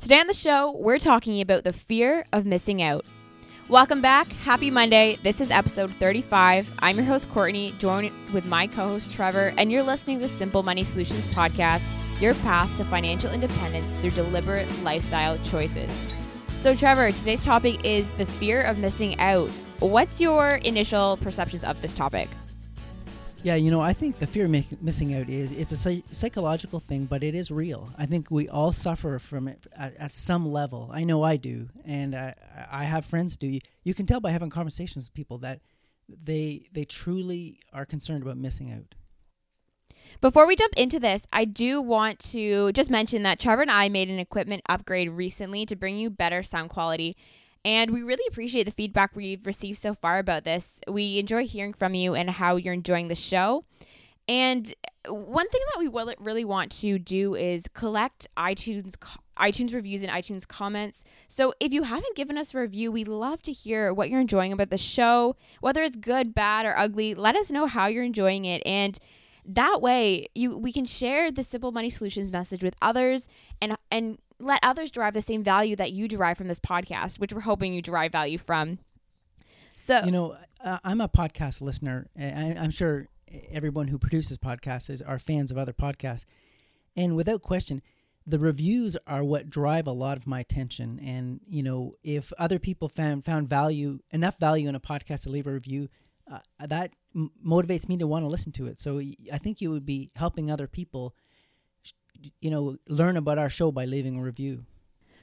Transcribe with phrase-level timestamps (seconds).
[0.00, 3.04] Today on the show, we're talking about the fear of missing out.
[3.68, 4.28] Welcome back.
[4.32, 5.18] Happy Monday.
[5.22, 6.70] This is episode 35.
[6.78, 10.62] I'm your host, Courtney, joined with my co host, Trevor, and you're listening to Simple
[10.62, 11.82] Money Solutions podcast,
[12.18, 15.92] your path to financial independence through deliberate lifestyle choices.
[16.56, 19.50] So, Trevor, today's topic is the fear of missing out.
[19.80, 22.30] What's your initial perceptions of this topic?
[23.42, 26.80] Yeah, you know, I think the fear of missing out is it's a psy- psychological
[26.80, 27.90] thing, but it is real.
[27.96, 30.90] I think we all suffer from it at, at some level.
[30.92, 32.34] I know I do, and I,
[32.70, 33.46] I have friends do.
[33.46, 35.60] You, you can tell by having conversations with people that
[36.22, 38.94] they they truly are concerned about missing out.
[40.20, 43.88] Before we jump into this, I do want to just mention that Trevor and I
[43.88, 47.16] made an equipment upgrade recently to bring you better sound quality.
[47.64, 50.80] And we really appreciate the feedback we've received so far about this.
[50.88, 53.64] We enjoy hearing from you and how you're enjoying the show.
[54.28, 54.72] And
[55.08, 58.94] one thing that we will really want to do is collect iTunes
[59.38, 61.02] iTunes reviews and iTunes comments.
[61.26, 64.52] So if you haven't given us a review, we love to hear what you're enjoying
[64.52, 67.14] about the show, whether it's good, bad, or ugly.
[67.14, 68.98] Let us know how you're enjoying it and
[69.46, 73.26] that way you we can share the simple money solutions message with others
[73.60, 77.32] and and let others derive the same value that you derive from this podcast, which
[77.32, 78.78] we're hoping you derive value from.
[79.76, 82.08] So, you know, uh, I'm a podcast listener.
[82.18, 83.08] I'm sure
[83.50, 86.24] everyone who produces podcasts are fans of other podcasts.
[86.96, 87.80] And without question,
[88.26, 91.00] the reviews are what drive a lot of my attention.
[91.00, 95.30] And, you know, if other people found, found value, enough value in a podcast to
[95.30, 95.88] leave a review,
[96.30, 98.78] uh, that m- motivates me to want to listen to it.
[98.78, 99.00] So
[99.32, 101.14] I think you would be helping other people
[102.40, 104.64] you know, learn about our show by leaving a review.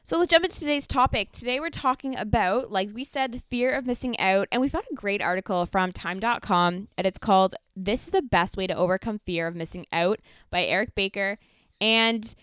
[0.04, 1.34] So let's jump into today's topic.
[1.34, 4.48] Today we're talking about, like we said, the fear of missing out.
[4.54, 8.56] And we found a great article from time.com and it's called This is the Best
[8.56, 11.38] Way to Overcome Fear of Missing Out by Eric Barker.
[11.82, 12.34] And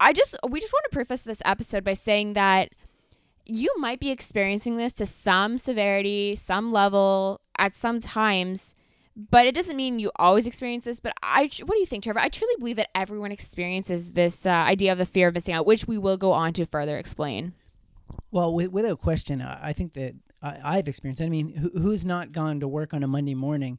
[0.00, 2.70] I just, we just want to preface this episode by saying that
[3.44, 8.74] you might be experiencing this to some severity, some level, at some times
[9.28, 11.00] but it doesn't mean you always experience this.
[11.00, 12.20] But I, what do you think, Trevor?
[12.20, 15.66] I truly believe that everyone experiences this uh, idea of the fear of missing out,
[15.66, 17.52] which we will go on to further explain.
[18.30, 21.20] Well, with, without question, I think that I, have experienced.
[21.20, 23.78] I mean, who, who's not gone to work on a Monday morning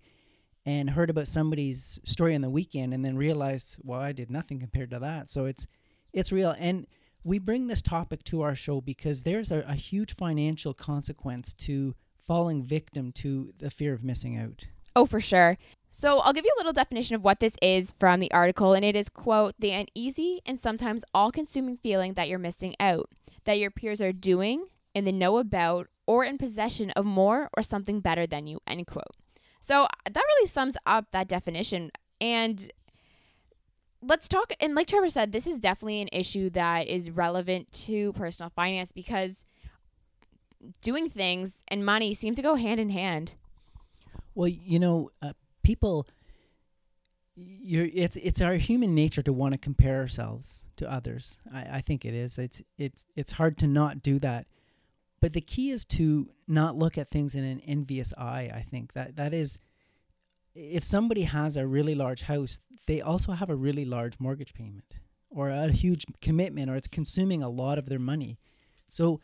[0.66, 4.59] and heard about somebody's story on the weekend and then realized, well, I did nothing
[4.59, 5.29] compared to that.
[5.29, 5.66] So it's
[6.13, 6.88] it's real, and
[7.23, 11.96] we bring this topic to our show because there's a, a huge financial consequence to
[12.28, 14.66] falling victim to the fear of missing out.
[14.96, 15.57] Oh, for sure.
[15.90, 18.85] So I'll give you a little definition of what this is from the article, and
[18.85, 23.09] it is quote the uneasy and sometimes all-consuming feeling that you're missing out,
[23.46, 27.63] that your peers are doing, in the know about, or in possession of more or
[27.63, 28.59] something better than you.
[28.68, 29.16] End quote.
[29.59, 31.91] So that really sums up that definition.
[32.19, 32.72] And
[34.02, 34.53] let's talk.
[34.59, 38.91] And like Trevor said, this is definitely an issue that is relevant to personal finance
[38.91, 39.46] because
[40.81, 43.34] doing things and money seem to go hand in hand.
[44.33, 45.33] Well, you know, uh,
[45.63, 46.07] people,
[47.35, 51.37] you're, it's it's our human nature to want to compare ourselves to others.
[51.53, 52.37] I, I think it is.
[52.37, 54.47] It's it's it's hard to not do that,
[55.19, 58.51] but the key is to not look at things in an envious eye.
[58.53, 59.57] I think that that is,
[60.55, 64.95] if somebody has a really large house, they also have a really large mortgage payment
[65.29, 68.37] or a huge commitment, or it's consuming a lot of their money.
[68.89, 69.21] So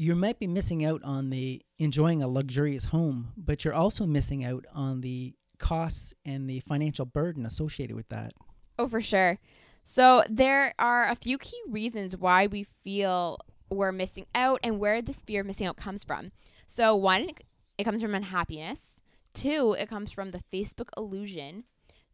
[0.00, 4.42] you might be missing out on the enjoying a luxurious home, but you're also missing
[4.42, 8.32] out on the costs and the financial burden associated with that.
[8.78, 9.38] Oh, for sure.
[9.82, 15.02] So there are a few key reasons why we feel we're missing out and where
[15.02, 16.32] this fear of missing out comes from.
[16.66, 17.32] So one,
[17.76, 19.02] it comes from unhappiness.
[19.34, 21.64] Two, it comes from the Facebook illusion.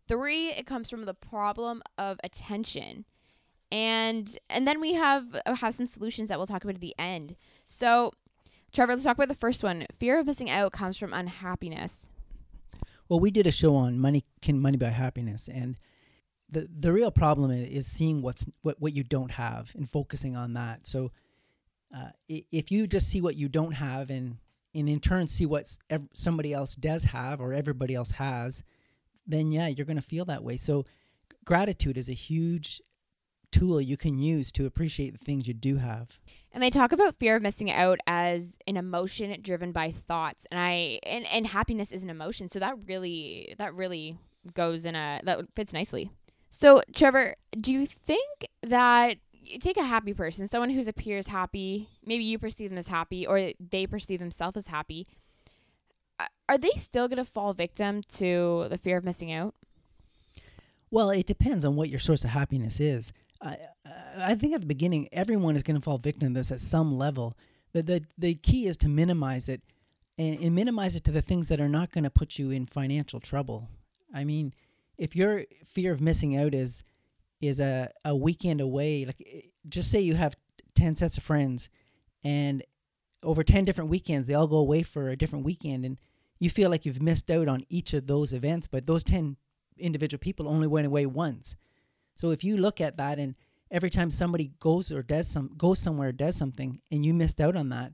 [0.08, 3.04] Three, it comes from the problem of attention
[3.72, 6.94] and and then we have uh, have some solutions that we'll talk about at the
[6.98, 7.36] end.
[7.66, 8.12] So,
[8.72, 9.86] Trevor, let's talk about the first one.
[9.98, 12.08] Fear of missing out comes from unhappiness.
[13.08, 15.76] Well, we did a show on money can money buy happiness, and
[16.48, 20.54] the the real problem is seeing what's what what you don't have and focusing on
[20.54, 20.86] that.
[20.86, 21.12] So,
[21.96, 24.36] uh, if you just see what you don't have and
[24.74, 25.76] and in turn see what
[26.12, 28.62] somebody else does have or everybody else has,
[29.26, 30.56] then yeah, you're going to feel that way.
[30.56, 30.84] So,
[31.44, 32.80] gratitude is a huge
[33.58, 36.18] tool you can use to appreciate the things you do have.
[36.52, 40.46] And they talk about fear of missing out as an emotion driven by thoughts.
[40.50, 42.48] And I and, and happiness is an emotion.
[42.48, 44.16] So that really that really
[44.54, 46.10] goes in a that fits nicely.
[46.50, 51.88] So Trevor, do you think that you take a happy person, someone who appears happy,
[52.04, 55.06] maybe you perceive them as happy or they perceive themselves as happy,
[56.48, 59.54] are they still going to fall victim to the fear of missing out?
[60.90, 63.12] Well, it depends on what your source of happiness is.
[63.40, 63.56] I
[64.18, 66.96] I think at the beginning everyone is going to fall victim to this at some
[66.96, 67.36] level.
[67.72, 69.62] The the the key is to minimize it
[70.18, 72.66] and, and minimize it to the things that are not going to put you in
[72.66, 73.68] financial trouble.
[74.14, 74.54] I mean,
[74.98, 76.82] if your fear of missing out is
[77.40, 80.36] is a, a weekend away, like eh, just say you have
[80.74, 81.68] 10 sets of friends
[82.22, 82.62] and
[83.22, 85.98] over 10 different weekends they all go away for a different weekend and
[86.38, 89.36] you feel like you've missed out on each of those events but those 10
[89.78, 91.56] individual people only went away once
[92.16, 93.36] so if you look at that and
[93.70, 97.40] every time somebody goes or does some goes somewhere or does something and you missed
[97.40, 97.92] out on that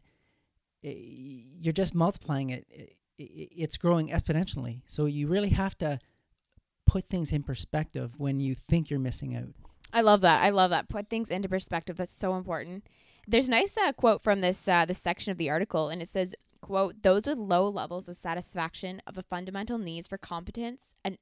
[0.85, 5.99] eh, you're just multiplying it it's growing exponentially so you really have to
[6.87, 9.55] put things in perspective when you think you're missing out
[9.93, 10.43] I love that.
[10.43, 10.89] I love that.
[10.89, 11.97] Put things into perspective.
[11.97, 12.87] That's so important.
[13.29, 16.09] There's a nice uh, quote from this uh, this section of the article, and it
[16.09, 21.19] says, "quote Those with low levels of satisfaction of the fundamental needs for competence and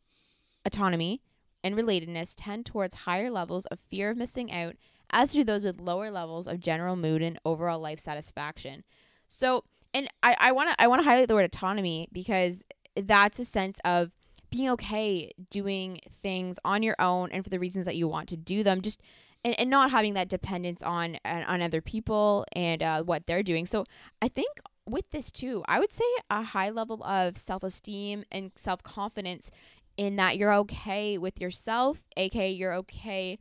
[0.65, 1.21] autonomy
[1.63, 4.77] and relatedness tend towards higher levels of fear of missing out,
[5.11, 8.85] as do those with lower levels of general mood and overall life satisfaction."
[9.29, 9.65] So,
[9.95, 12.65] and I want to I want to highlight the word autonomy because
[12.97, 14.13] that's a sense of
[14.51, 18.37] being okay doing things on your own and for the reasons that you want to
[18.37, 19.01] do them just
[19.45, 23.65] and, and not having that dependence on on other people and uh, what they're doing
[23.65, 23.85] so
[24.21, 29.51] i think with this too i would say a high level of self-esteem and self-confidence
[29.97, 33.39] in that you're okay with yourself aka you're okay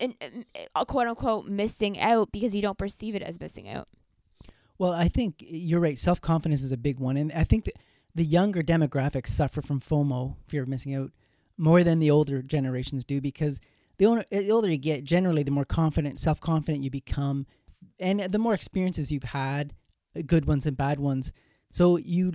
[0.00, 3.88] and, and, and quote unquote missing out because you don't perceive it as missing out.
[4.78, 5.98] Well i think eh, you're right.
[5.98, 7.16] Self-confidence is a big one.
[7.16, 7.76] And i think that
[8.14, 11.12] the younger demographics suffer from FOMO, fear of missing out,
[11.56, 13.58] more than the older generations do because
[13.98, 17.46] the older, eh, the older you get, generally, the more confident, self confident you become,
[17.98, 19.74] and the more experiences you've had,
[20.14, 21.32] eh, good ones and bad ones.
[21.70, 22.34] So you,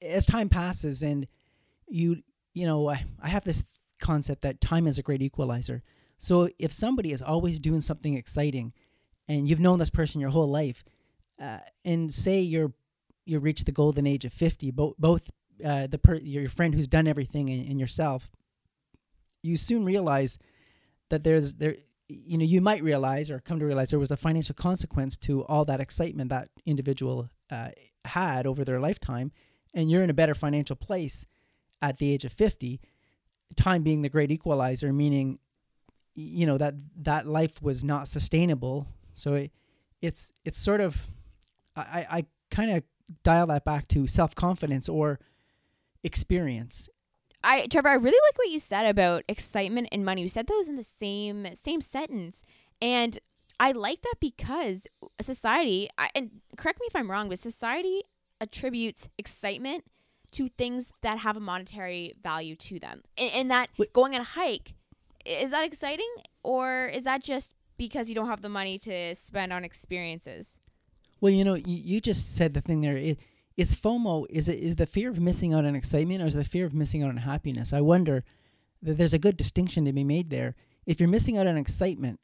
[0.00, 1.26] as time passes, and
[1.88, 2.22] you,
[2.54, 3.64] you know, I, I have this
[4.00, 5.82] concept that time is a great equalizer.
[6.18, 8.72] So if somebody is always doing something exciting,
[9.28, 10.82] and you've known this person your whole life,
[11.40, 12.72] uh, and say you're
[13.24, 15.30] you reach the golden age of 50 both both
[15.64, 18.30] uh, the per- your friend who's done everything and, and yourself
[19.42, 20.38] you soon realize
[21.10, 21.76] that there's there
[22.08, 25.44] you know you might realize or come to realize there was a financial consequence to
[25.44, 27.68] all that excitement that individual uh,
[28.04, 29.30] had over their lifetime
[29.74, 31.26] and you're in a better financial place
[31.82, 32.80] at the age of 50
[33.56, 35.38] time being the great equalizer meaning
[36.14, 39.52] you know that that life was not sustainable so it,
[40.02, 40.96] it's it's sort of
[41.76, 42.82] i i kind of
[43.22, 45.18] dial that back to self confidence or
[46.04, 46.88] experience.
[47.42, 50.22] I Trevor, I really like what you said about excitement and money.
[50.22, 52.44] You said those in the same same sentence,
[52.80, 53.18] and
[53.60, 54.86] I like that because
[55.20, 55.88] society.
[55.96, 58.02] I, and correct me if I'm wrong, but society
[58.40, 59.84] attributes excitement
[60.32, 63.92] to things that have a monetary value to them, and, and that Wait.
[63.92, 64.74] going on a hike
[65.28, 66.10] is that exciting,
[66.42, 70.56] or is that just because you don't have the money to spend on experiences?
[71.20, 72.96] Well, you know, you, you just said the thing there.
[72.96, 73.18] It,
[73.56, 74.26] it's FOMO.
[74.30, 76.74] Is it is the fear of missing out on excitement, or is the fear of
[76.74, 77.72] missing out on happiness?
[77.72, 78.24] I wonder
[78.82, 80.54] that there's a good distinction to be made there.
[80.86, 82.20] If you're missing out on excitement,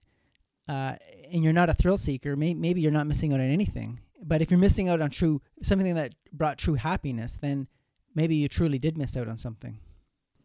[0.69, 0.95] uh,
[1.31, 4.01] and you're not a thrill seeker, may, maybe you're not missing out on anything.
[4.23, 7.67] But if you're missing out on true something that brought true happiness, then
[8.15, 9.79] maybe you truly did miss out on something.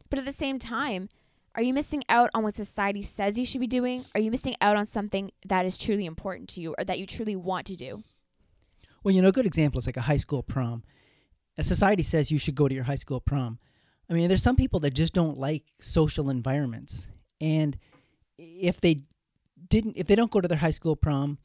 [0.10, 1.10] But at the same time,
[1.56, 4.06] are you missing out on what society says you should be doing?
[4.13, 7.06] Are you missing out on something that is truly important to you or that you
[7.06, 8.04] truly want to do?
[9.04, 10.83] Well, you know, a good example is like a high school prom.
[11.57, 13.59] A society says you should go to your high school prom.
[14.09, 17.07] I mean, there's some people that just don't like social environments,
[17.40, 17.78] and
[18.38, 19.02] if they
[19.68, 21.38] didn't, if they don't go to their high school prom,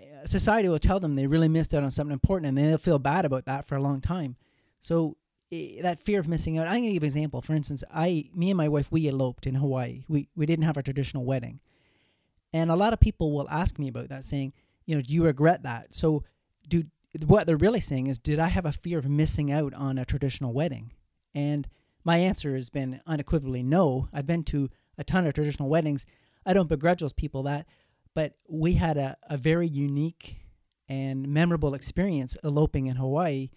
[0.00, 2.98] uh, society will tell them they really missed out on something important, and they'll feel
[2.98, 4.36] bad about that for a long time.
[4.80, 5.16] So
[5.52, 6.66] Eh, that fear of missing out.
[6.66, 7.42] I'm gonna give an example.
[7.42, 10.04] For instance, I, me and my wife, we eloped in Hawaii.
[10.08, 11.60] We we didn't have a traditional wedding,
[12.52, 14.54] and a lot of people will ask me about that, saying,
[14.86, 15.94] you know, do you regret that?
[15.94, 16.24] So
[16.68, 16.84] do
[17.26, 20.06] what they're really saying is did I have a fear of missing out on a
[20.06, 20.92] traditional wedding?
[21.34, 21.68] And
[22.04, 24.08] my answer has been unequivocally no.
[24.12, 26.06] I've been to a ton of traditional weddings.
[26.46, 27.66] I don't begrudge those people that,
[28.14, 30.38] but we had a, a very unique
[30.88, 33.50] and memorable experience eloping in Hawaii,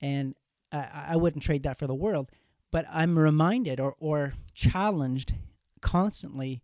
[0.00, 0.34] and
[0.72, 2.30] I, I wouldn't trade that for the world.
[2.70, 5.34] But I'm reminded or, or challenged
[5.80, 6.62] constantly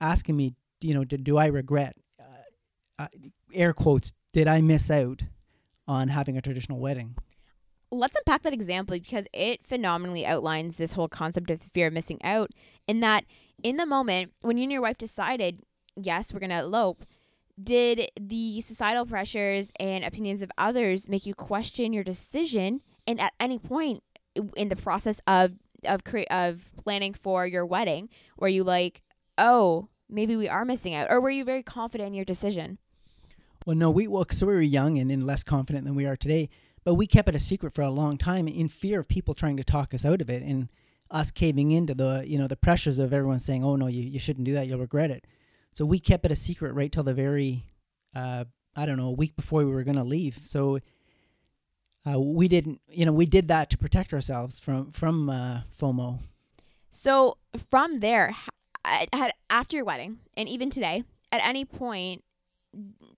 [0.00, 3.08] asking me, you know, do, do I regret, uh, uh,
[3.52, 5.22] air quotes, did I miss out
[5.88, 7.16] on having a traditional wedding?
[7.90, 12.22] Let's unpack that example because it phenomenally outlines this whole concept of fear of missing
[12.22, 12.50] out.
[12.86, 13.24] In that,
[13.62, 15.62] in the moment when you and your wife decided,
[15.96, 17.04] yes, we're going to elope,
[17.60, 22.82] did the societal pressures and opinions of others make you question your decision?
[23.08, 24.02] And at any point
[24.54, 25.52] in the process of
[25.84, 29.02] of cre- of planning for your wedding, were you like,
[29.38, 31.06] oh, maybe we are missing out?
[31.08, 32.76] Or were you very confident in your decision?
[33.64, 36.16] Well, no, we well, so we were young and, and less confident than we are
[36.16, 36.50] today,
[36.84, 39.56] but we kept it a secret for a long time in fear of people trying
[39.56, 40.68] to talk us out of it and
[41.10, 44.18] us caving into the you know the pressures of everyone saying, "Oh no, you you
[44.18, 44.66] shouldn't do that.
[44.66, 45.26] You'll regret it."
[45.72, 47.64] So we kept it a secret right till the very,
[48.14, 48.44] uh,
[48.76, 50.40] I don't know, a week before we were going to leave.
[50.44, 50.80] So
[52.06, 56.18] uh, we didn't, you know, we did that to protect ourselves from from uh, FOMO.
[56.90, 57.36] So
[57.70, 58.34] from there,
[58.84, 62.24] had after your wedding and even today, at any point,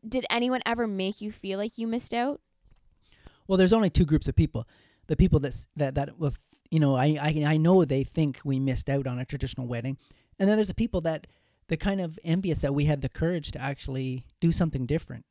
[0.07, 2.41] did anyone ever make you feel like you missed out?
[3.47, 4.67] Well, there's only two groups of people:
[5.07, 6.39] the people that that that was,
[6.71, 9.99] you know, I I I know they think we missed out on a traditional wedding,
[10.39, 11.27] and then there's the people that
[11.69, 15.25] they're kind of envious that we had the courage to actually do something different.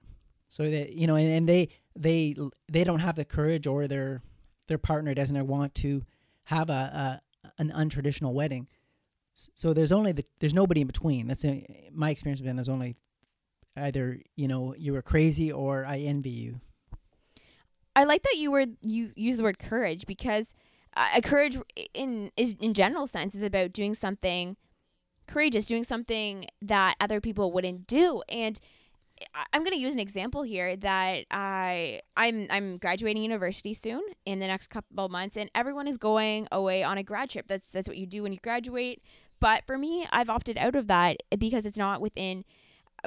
[0.47, 2.35] So that you know, and, and they they
[2.71, 4.23] they don't have the courage, or their
[4.67, 6.03] their partner doesn't want to
[6.43, 8.67] have a, a an untraditional wedding.
[9.55, 11.27] So there's only the there's nobody in between.
[11.27, 12.55] That's a, my experience has been.
[12.55, 12.95] There's only
[13.75, 16.61] either you know you were crazy or I envy you.
[17.95, 20.53] I like that you were you use the word courage because
[20.95, 21.57] uh, courage
[21.93, 24.57] in is in general sense is about doing something
[25.27, 28.59] courageous, doing something that other people wouldn't do, and
[29.53, 34.39] I'm going to use an example here that I I'm I'm graduating university soon in
[34.39, 37.47] the next couple months and everyone is going away on a grad trip.
[37.47, 39.01] That's that's what you do when you graduate.
[39.39, 42.43] But for me, I've opted out of that because it's not within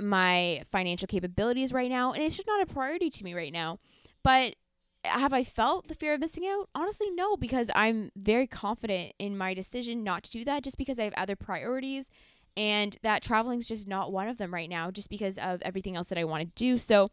[0.01, 3.79] my financial capabilities right now and it's just not a priority to me right now.
[4.23, 4.57] But
[5.05, 6.69] have I felt the fear of missing out?
[6.75, 10.99] Honestly, no, because I'm very confident in my decision not to do that just because
[10.99, 12.09] I have other priorities
[12.57, 15.97] and that traveling is just not one of them right now just because of everything
[15.97, 16.79] else that I want to do.
[16.79, 17.11] So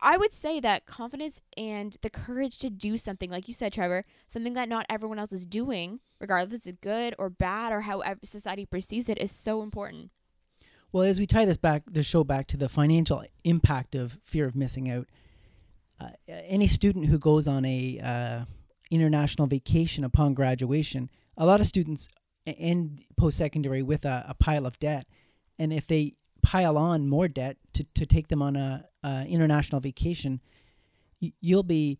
[0.00, 4.04] I would say that confidence and the courage to do something, like you said, Trevor,
[4.26, 8.66] something that not everyone else is doing, regardless it's good or bad or how society
[8.66, 10.10] perceives it, is so important.
[10.92, 14.46] Well, as we tie this back, the show back to the financial impact of fear
[14.46, 15.06] of missing out,
[16.00, 18.44] uh, any student who goes on a uh,
[18.90, 22.08] international vacation upon graduation, a lot of students
[22.46, 25.06] end post secondary with a, a, pile of debt,
[25.58, 29.80] and if they pile on more debt to, to take them on a, a international
[29.80, 30.40] vacation,
[31.40, 31.98] you'll be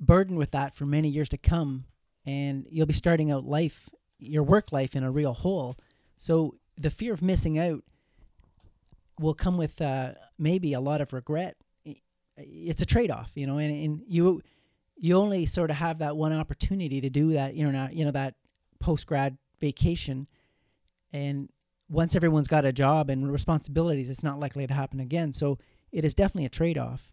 [0.00, 1.84] burdened with that for many years to come,
[2.24, 3.88] and you'll be starting out life,
[4.18, 5.76] your work life, in a real hole.
[6.18, 7.82] So the fear of missing out
[9.18, 11.56] will come with uh, maybe a lot of regret.
[12.36, 14.42] It's a trade off, you know, and, and you
[14.98, 18.10] you only sort of have that one opportunity to do that, you know, you know
[18.10, 18.34] that
[18.80, 20.26] post grad vacation
[21.12, 21.50] and
[21.88, 25.32] once everyone's got a job and responsibilities it's not likely to happen again.
[25.32, 25.58] So
[25.92, 27.12] it is definitely a trade-off.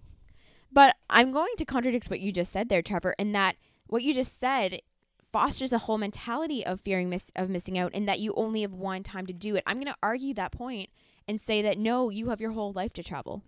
[0.72, 3.56] But i'm going to contradict what you just said there trevor in that
[3.88, 4.82] what you just said
[5.34, 8.74] fosters a whole mentality of fearing miss of missing out and that you only have
[8.74, 9.64] one time to do it.
[9.66, 10.90] I'm going to argue that point
[11.28, 13.42] and say that no you have your whole life to travel.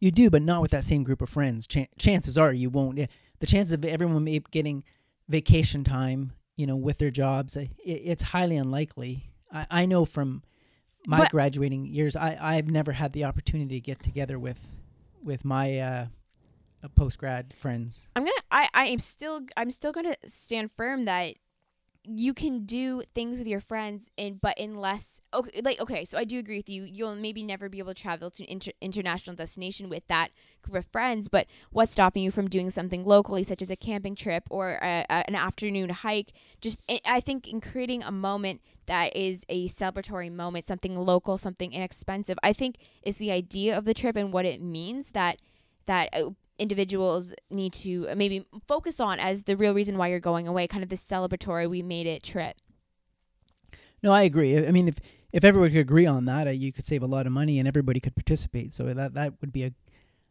[0.00, 1.66] You do but not with that same group of friends.
[1.66, 2.98] Ch- chances are you won't
[3.38, 4.84] the chances of everyone getting
[5.28, 9.32] vacation time you know, with their jobs, it, it's highly unlikely.
[9.50, 10.42] I, I know from
[11.06, 14.58] my but, graduating years, I, I've never had the opportunity to get together with
[15.24, 16.06] with my uh,
[16.96, 18.08] post grad friends.
[18.14, 18.32] I'm gonna.
[18.50, 19.40] I I am still.
[19.56, 21.36] I'm still gonna stand firm that
[22.04, 26.24] you can do things with your friends and but unless okay like okay so i
[26.24, 29.36] do agree with you you'll maybe never be able to travel to an inter- international
[29.36, 30.30] destination with that
[30.62, 34.14] group of friends but what's stopping you from doing something locally such as a camping
[34.14, 36.32] trip or a, a, an afternoon hike?
[36.60, 41.72] Just i think in creating a moment that is a celebratory moment something local something
[41.72, 45.38] inexpensive i think is the idea of the trip and what it means that
[45.86, 46.30] that uh,
[46.60, 50.82] individuals need to maybe focus on as the real reason why you're going away, kind
[50.82, 52.56] of this celebratory we made it trip.
[54.02, 54.56] No, I agree.
[54.66, 54.96] I mean, if
[55.32, 57.66] if everybody could agree on that, uh, you could save a lot of money and
[57.66, 58.74] everybody could participate.
[58.74, 59.72] So that that would be a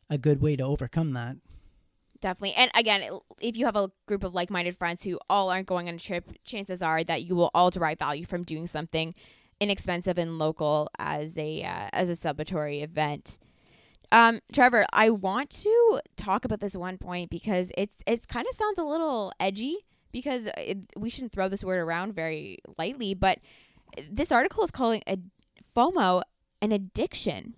[0.10, 1.38] a good way to overcome that.
[2.22, 2.54] Definitely.
[2.56, 3.10] And again,
[3.40, 6.32] if you have a group of like-minded friends who all aren't going on a trip,
[6.44, 9.14] chances are that you will all derive value from doing something
[9.62, 13.40] inexpensive and local as a uh, as a celebratory event.
[14.12, 18.56] Um, Trevor, I want to talk about this one point because it's it kind of
[18.56, 23.40] sounds a little edgy because it, we shouldn't throw this word around very lightly, but
[24.10, 25.18] this article is calling a
[25.76, 26.24] FOMO
[26.62, 27.56] an addiction.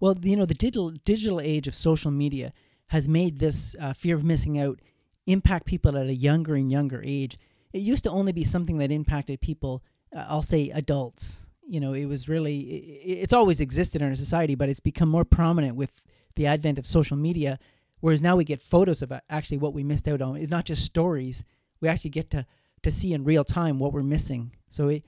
[0.00, 2.52] Well, you know, the digital digital age of social media
[2.88, 4.80] has made this uh, fear of missing out
[5.26, 7.38] impact people at a younger and younger age.
[7.72, 9.82] It used to only be something that impacted people,
[10.16, 14.14] uh, I'll say adults, you know, it was really, it, it's always existed in our
[14.14, 16.00] society, but it's become more prominent with
[16.36, 17.58] the advent of social media.
[18.00, 20.36] Whereas now we get photos of uh, actually what we missed out on.
[20.36, 21.44] It's not just stories.
[21.80, 22.46] We actually get to,
[22.82, 24.52] to see in real time what we're missing.
[24.70, 25.04] So it,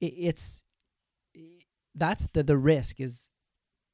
[0.00, 0.62] it it's,
[1.94, 3.30] that's the the risk is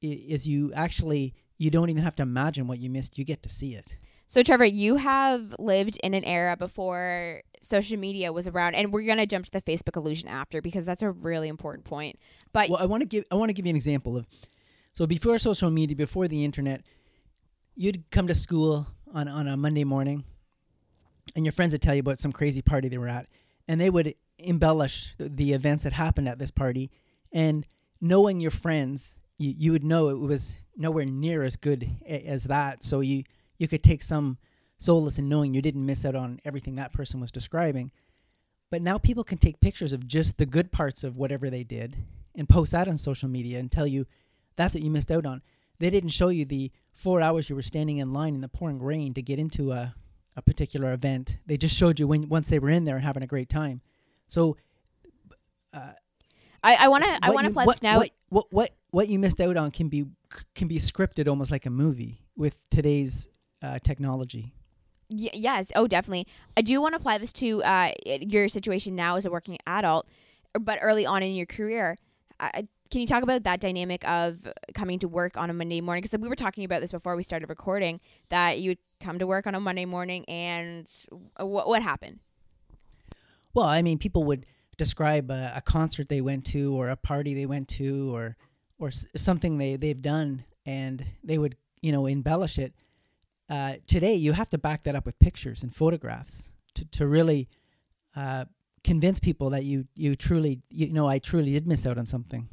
[0.01, 3.17] is you actually you don't even have to imagine what you missed.
[3.17, 3.95] You get to see it.
[4.31, 9.05] So, Trevor, you have lived in an era before social media was around, and we're
[9.05, 12.17] gonna jump to the Facebook illusion after because that's a really important point.
[12.53, 14.25] But well, I want to give I want to give you an example of
[14.93, 16.83] so before social media, before the internet,
[17.75, 20.23] you'd come to school on on a Monday morning,
[21.35, 23.27] and your friends would tell you about some crazy party they were at,
[23.67, 26.89] and they would embellish the, the events that happened at this party,
[27.33, 27.67] and
[27.99, 32.45] knowing your friends, you, you would know it was nowhere near as good a, as
[32.45, 32.85] that.
[32.85, 33.25] So you
[33.61, 34.39] you could take some
[34.79, 37.91] solace in knowing you didn't miss out on everything that person was describing.
[38.71, 41.95] But now people can take pictures of just the good parts of whatever they did
[42.35, 44.07] and post that on social media and tell you
[44.55, 45.43] that's what you missed out on.
[45.77, 48.81] They didn't show you the four hours you were standing in line in the pouring
[48.81, 49.93] rain to get into a,
[50.35, 51.37] a particular event.
[51.45, 53.81] They just showed you when once they were in there and having a great time.
[54.27, 54.57] So,
[55.71, 55.91] uh,
[56.63, 57.97] I, I want to I want to this now.
[57.97, 60.05] What, what what what you missed out on can be
[60.55, 63.27] can be scripted almost like a movie with today's
[63.61, 64.53] uh, technology.
[65.09, 65.71] Y- yes.
[65.75, 66.27] Oh, definitely.
[66.55, 70.07] I do want to apply this to uh, your situation now as a working adult,
[70.59, 71.97] but early on in your career.
[72.39, 74.39] I, can you talk about that dynamic of
[74.73, 76.03] coming to work on a Monday morning?
[76.03, 78.01] Because we were talking about this before we started recording.
[78.29, 80.87] That you would come to work on a Monday morning, and
[81.37, 82.19] what what happened?
[83.53, 84.45] Well, I mean, people would
[84.77, 88.35] describe a, a, concert they went to, or a party they went to, or
[88.77, 92.73] or s- something they they've done, and they would you know embellish it
[93.51, 97.49] uh, today you have to back that up with pictures and photographs to, to really
[98.15, 98.45] uh,
[98.85, 102.47] convince people that you you truly you know I truly did miss out on something.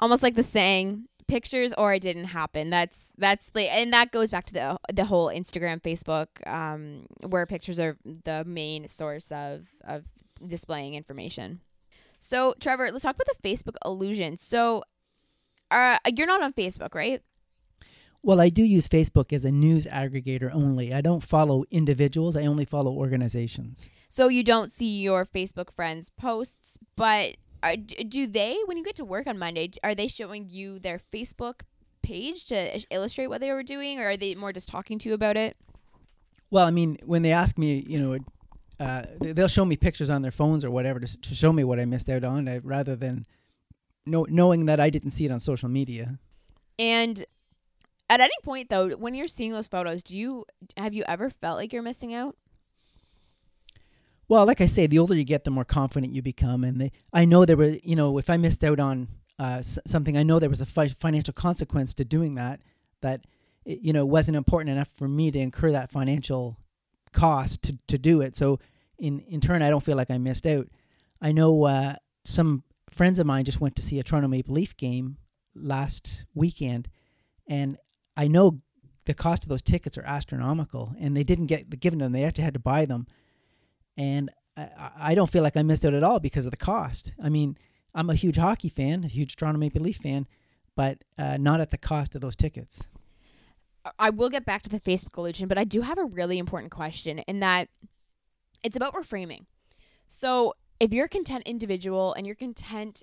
[0.00, 4.30] Almost like the saying, "Pictures or it didn't happen." That's that's the and that goes
[4.30, 9.68] back to the the whole Instagram, Facebook, um, where pictures are the main source of
[9.84, 10.06] of
[10.44, 11.60] displaying information.
[12.18, 14.36] So, Trevor, let's talk about the Facebook illusion.
[14.38, 14.82] So,
[15.70, 17.22] uh, you're not on Facebook, right?
[18.22, 20.92] Well, I do use Facebook as a news aggregator only.
[20.92, 23.88] I don't follow individuals, I only follow organizations.
[24.08, 28.96] So you don't see your Facebook friends' posts, but are, do they, when you get
[28.96, 31.60] to work on Monday, are they showing you their Facebook
[32.02, 35.14] page to illustrate what they were doing, or are they more just talking to you
[35.14, 35.56] about it?
[36.50, 38.18] Well, I mean, when they ask me, you know,
[38.80, 41.78] uh, they'll show me pictures on their phones or whatever to, to show me what
[41.78, 43.26] I missed out on, uh, rather than
[44.06, 46.18] know, knowing that I didn't see it on social media.
[46.78, 47.24] And
[48.10, 50.44] at any point though, when you're seeing those photos, do you
[50.76, 52.36] have you ever felt like you're missing out?
[54.28, 56.92] Well, like I say, the older you get, the more confident you become, and they,
[57.12, 59.08] I know there were, you know, if I missed out on
[59.40, 62.60] uh, s- something, I know there was a fi- financial consequence to doing that.
[63.00, 63.22] That
[63.64, 66.58] it, you know wasn't important enough for me to incur that financial
[67.12, 68.36] cost to to do it.
[68.36, 68.58] So
[68.98, 70.68] in in turn, I don't feel like I missed out.
[71.20, 71.94] I know uh,
[72.24, 75.16] some friends of mine just went to see a Toronto Maple Leaf game
[75.54, 76.88] last weekend,
[77.48, 77.78] and
[78.20, 78.60] I know
[79.06, 82.12] the cost of those tickets are astronomical, and they didn't get given them.
[82.12, 83.06] They actually had to buy them,
[83.96, 84.28] and
[84.58, 87.14] I, I don't feel like I missed out at all because of the cost.
[87.22, 87.56] I mean,
[87.94, 90.26] I'm a huge hockey fan, a huge Toronto Maple Leaf fan,
[90.76, 92.82] but uh, not at the cost of those tickets.
[93.98, 96.70] I will get back to the Facebook illusion, but I do have a really important
[96.70, 97.68] question in that
[98.62, 99.46] it's about reframing.
[100.08, 103.02] So, if you're a content individual and you're content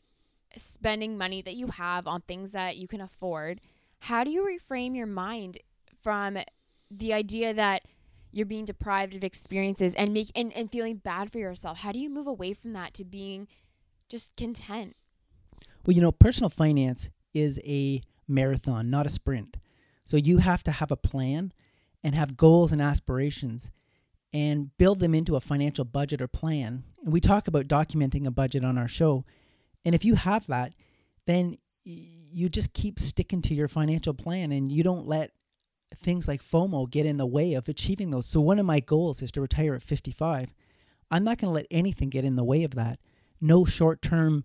[0.55, 3.61] spending money that you have on things that you can afford,
[3.99, 5.59] how do you reframe your mind
[6.01, 6.37] from
[6.89, 7.83] the idea that
[8.31, 11.79] you're being deprived of experiences and make and, and feeling bad for yourself?
[11.79, 13.47] How do you move away from that to being
[14.09, 14.95] just content?
[15.85, 19.57] Well, you know, personal finance is a marathon, not a sprint.
[20.03, 21.53] So you have to have a plan
[22.03, 23.71] and have goals and aspirations
[24.33, 26.83] and build them into a financial budget or plan.
[27.03, 29.25] And we talk about documenting a budget on our show.
[29.83, 30.73] And if you have that,
[31.25, 31.57] then
[32.31, 35.31] you just keep sticking to your financial plan and you don't let
[35.95, 38.25] things like FOMO get in the way of achieving those.
[38.25, 40.53] So one of my goals is to retire at 55.
[41.09, 42.99] I'm not going to let anything get in the way of that.
[43.39, 44.43] No short-term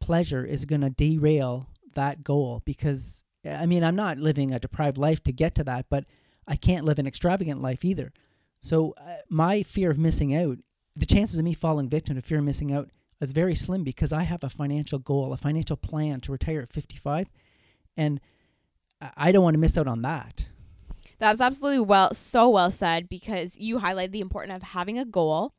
[0.00, 4.98] pleasure is going to derail that goal because I mean, I'm not living a deprived
[4.98, 6.04] life to get to that, but
[6.46, 8.12] I can't live an extravagant life either.
[8.60, 10.58] So uh, my fear of missing out,
[10.96, 12.88] the chances of me falling victim to fear of missing out
[13.20, 16.72] is very slim because I have a financial goal, a financial plan to retire at
[16.72, 17.28] 55,
[17.96, 18.20] and
[19.16, 20.48] I don't want to miss out on that.
[21.18, 25.04] That was absolutely well, so well said because you highlighted the importance of having a
[25.04, 25.54] goal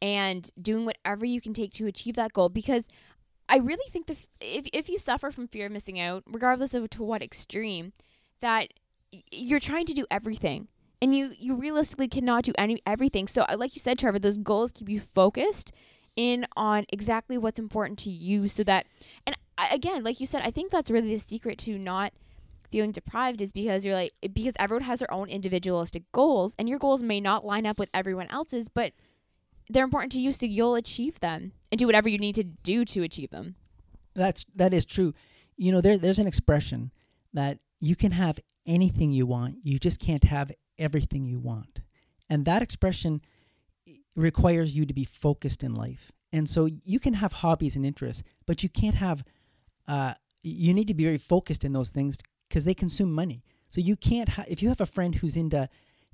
[0.00, 2.48] and doing whatever you can take to achieve that goal.
[2.48, 2.88] Because
[3.48, 6.90] I really think that if if you suffer from fear of missing out, regardless of
[6.90, 7.92] to what extreme,
[8.40, 8.68] that
[9.30, 10.68] you're trying to do everything
[11.00, 13.28] and you you realistically cannot do any everything.
[13.28, 15.72] So uh, like you said, Trevor, those goals keep you focused
[16.16, 18.86] in on exactly what's important to you so that
[19.26, 19.36] and
[19.70, 22.12] again, like you said, I think that's really the secret to not
[22.70, 26.78] feeling deprived is because you're like because everyone has their own individualistic goals and your
[26.78, 28.92] goals may not line up with everyone else's, but
[29.68, 32.84] they're important to you so you'll achieve them and do whatever you need to do
[32.84, 33.56] to achieve them.
[34.14, 35.14] That's that is true.
[35.56, 36.90] You know, there there's an expression
[37.34, 41.80] that you can have anything you want, you just can't have everything you want.
[42.30, 43.20] And that expression
[44.14, 46.12] requires you to be focused in life.
[46.32, 49.24] And so you can have hobbies and interests, but you can't have
[49.88, 52.16] uh, you need to be very focused in those things
[52.48, 53.44] because they consume money.
[53.70, 55.68] So you can't ha- if you have a friend who's into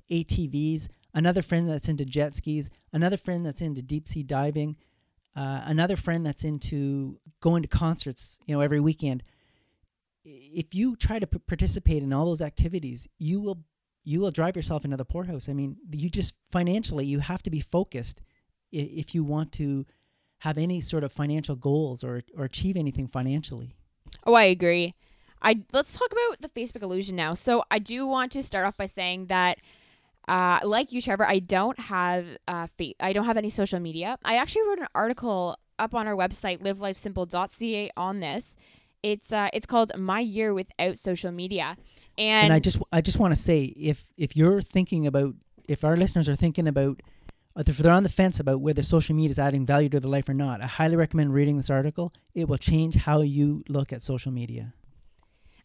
[0.09, 4.77] ATVs, another friend that's into jet skis, another friend that's into deep sea diving,
[5.35, 9.23] uh, another friend that's into going to concerts, you know, every weekend.
[10.23, 13.63] If you try to p- participate in all those activities, you will
[14.03, 15.49] you will drive yourself into the poorhouse.
[15.49, 18.21] I mean, you just financially you have to be focused
[18.71, 19.85] if you want to
[20.39, 23.75] have any sort of financial goals or or achieve anything financially.
[24.25, 24.95] Oh, I agree.
[25.41, 27.33] I let's talk about the Facebook illusion now.
[27.33, 29.59] So I do want to start off by saying that
[30.27, 34.17] uh, like you, Trevor, I don't have uh, fa- I don't have any social media.
[34.23, 38.55] I actually wrote an article up on our website, livelifesimple.ca, on this.
[39.03, 41.77] It's uh, it's called "My Year Without Social Media,"
[42.17, 45.35] and, And I just I just want to say if if you're thinking about
[45.67, 47.01] if our listeners are thinking about
[47.55, 50.09] uh, if they're on the fence about whether social media is adding value to their
[50.11, 52.13] life or not, I highly recommend reading this article.
[52.33, 54.73] It will change how you look at social media.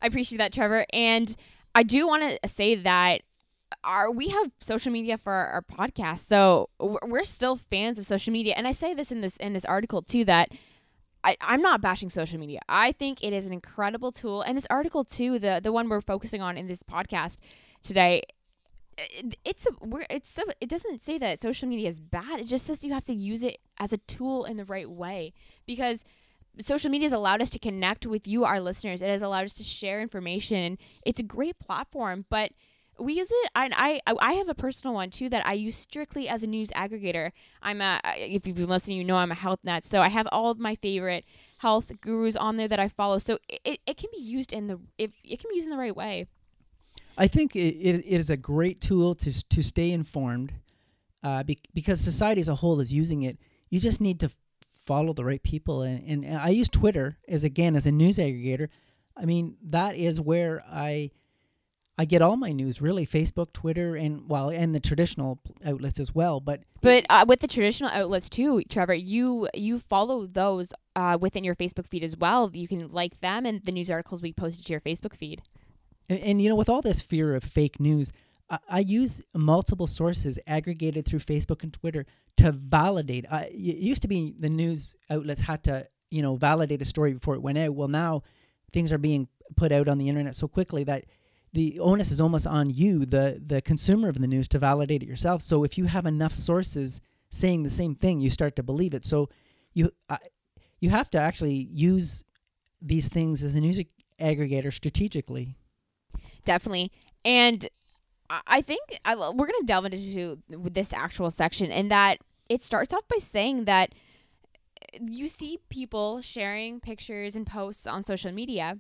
[0.01, 0.87] I appreciate that, Trevor.
[0.93, 1.35] And
[1.75, 3.23] I do want to say that
[3.83, 8.07] our we have social media for our, our podcast, so we're- we're still fans of
[8.07, 8.55] social media.
[8.57, 10.51] And I say this in this in this article too that
[11.25, 12.61] I, I'm not bashing social media.
[12.69, 14.43] I think it is an incredible tool.
[14.43, 17.39] And this article too, the the one we're focusing on in this podcast
[17.83, 18.23] today,
[18.97, 22.41] it- it's a we're it's so it doesn't say that social media is bad.
[22.41, 25.33] It just says you have to use it as a tool in the right way
[25.67, 26.05] because
[26.61, 29.03] social media has allowed us to connect with you, our listeners.
[29.03, 30.79] It has allowed us to share information.
[31.05, 32.53] It's a great platform, but
[32.99, 33.51] we use it.
[33.55, 36.47] And I, I, I have a personal one too that I use strictly as a
[36.47, 37.33] news aggregator.
[37.63, 39.85] I'm a, if you've been listening, you know I'm a health nut.
[39.85, 41.25] So I have all of my favorite
[41.59, 43.19] health gurus on there that I follow.
[43.19, 45.79] So it, it, can be used in the, if it can be used in the
[45.79, 46.27] right way.
[47.17, 50.53] I think it, it, is a great tool to to stay informed,
[51.23, 53.39] uh, be, because society as a whole is using it.
[53.71, 54.31] You just need to
[54.85, 58.69] follow the right people, and, and I use Twitter as again as a news aggregator.
[59.17, 61.13] I mean that is where I
[61.97, 66.15] I get all my news really Facebook, Twitter, and well, and the traditional outlets as
[66.15, 66.41] well.
[66.41, 71.45] But But uh, with the traditional outlets too, Trevor, you you follow those uh, within
[71.45, 72.51] your Facebook feed as well.
[72.53, 75.43] You can like them and the news articles we posted to your Facebook feed.
[76.09, 78.13] And, and you know, with all this fear of fake news,
[78.51, 82.07] I, I use multiple sources aggregated through Facebook and Twitter
[82.39, 83.25] to validate.
[83.31, 87.13] I, it used to be the news outlets had to, you know, validate a story
[87.13, 87.75] before it went out.
[87.75, 88.23] Well, now
[88.73, 91.05] things are being put out on the internet so quickly that
[91.55, 95.09] the onus is almost on you, the the consumer of the news, to validate it
[95.09, 95.41] yourself.
[95.41, 99.07] So if you have enough sources saying the same thing, you start to believe it.
[99.07, 99.29] So
[99.73, 99.93] you
[100.81, 102.25] you have to actually use
[102.83, 103.81] these things as a news
[104.21, 105.57] aggregator strategically.
[106.45, 106.91] Definitely.
[107.25, 107.69] And
[108.29, 112.93] I- think I, we're going to delve into this actual section and that it starts
[112.93, 113.95] off by saying that
[114.93, 118.79] eh, you see people sharing pictures and posts on social media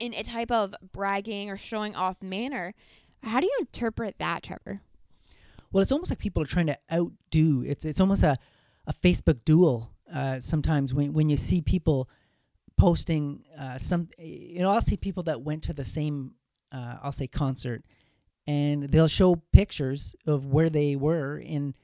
[0.00, 2.74] in a type of bragging or showing off manner.
[3.22, 4.80] How do you interpret that, Trevor?
[5.70, 7.62] Well, it's almost like people are trying to outdo.
[7.64, 8.36] It's it's almost a,
[8.86, 9.92] a Facebook duel.
[10.12, 12.08] Uh, sometimes when when you see people
[12.76, 16.32] posting uh, some, you know, I'll see people that went to the same,
[16.72, 17.84] uh, I'll say concert,
[18.46, 21.76] and they'll show pictures of where they were, and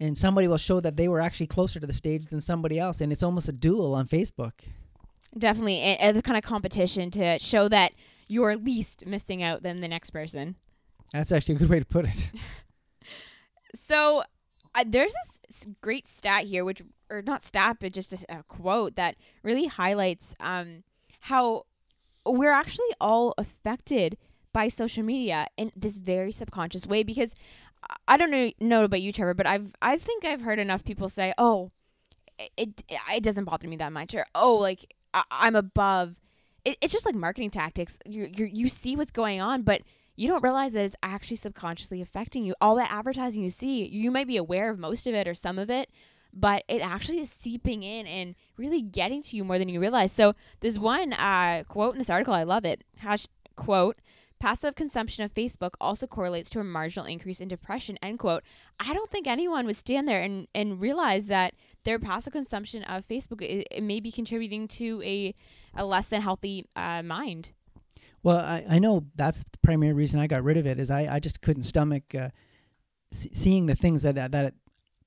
[0.00, 3.00] and somebody will show that they were actually closer to the stage than somebody else,
[3.00, 4.64] and it's almost a duel on Facebook.
[5.36, 5.80] Definitely.
[5.80, 7.92] And, the kind of competition to show that
[8.28, 10.56] you're least missing out than the next person.
[11.12, 12.30] That's actually a good way to put it.
[13.74, 14.22] So
[14.74, 15.12] uh, there's
[15.46, 19.66] this great stat here, which or not stat, but just a, a quote that really
[19.66, 20.84] highlights um,
[21.20, 21.66] how
[22.24, 24.16] we're actually all affected
[24.52, 27.02] by social media in this very subconscious way.
[27.02, 27.34] Because
[27.88, 30.82] I- I don't know, know about you, Trevor, but I've I think I've heard enough
[30.82, 31.70] people say, "Oh,
[32.38, 36.20] it it, it doesn't bother me that much," or "Oh, like I, I'm above."
[36.64, 37.98] It, it's just like marketing tactics.
[38.04, 39.82] You you you see what's going on, but
[40.16, 42.54] you don't realize that it's actually subconsciously affecting you.
[42.60, 45.60] All that advertising you see, you might be aware of most of it or some
[45.60, 45.90] of it,
[46.32, 50.10] but it actually is seeping in and really getting to you more than you realize.
[50.10, 52.82] So there's one uh, quote in this article, I love it.
[52.98, 53.98] Hash quote.
[54.40, 57.98] Passive consumption of Facebook also correlates to a marginal increase in depression.
[58.02, 58.42] End quote.
[58.78, 61.54] I don't think anyone would stand there and, and realize that
[61.88, 65.34] their passive consumption of Facebook it, it may be contributing to a
[65.74, 67.52] a less than healthy uh, mind.
[68.22, 71.14] Well, I, I know that's the primary reason I got rid of it is I,
[71.14, 72.28] I just couldn't stomach uh,
[73.10, 74.54] see, seeing the things that that, that